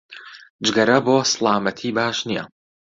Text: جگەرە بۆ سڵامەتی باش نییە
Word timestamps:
جگەرە 0.65 0.97
بۆ 1.05 1.15
سڵامەتی 1.31 1.89
باش 1.97 2.17
نییە 2.27 2.43